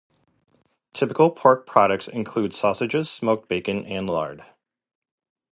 [0.93, 4.43] Typical pork products include sausages, smoked bacon, and lard.